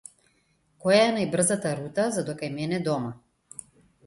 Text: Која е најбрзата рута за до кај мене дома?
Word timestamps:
Која 0.85 1.03
е 1.09 1.11
најбрзата 1.17 1.75
рута 1.83 2.07
за 2.17 2.25
до 2.31 2.37
кај 2.41 2.53
мене 2.57 2.81
дома? 2.89 3.15